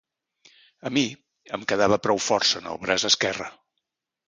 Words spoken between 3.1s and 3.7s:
esquerre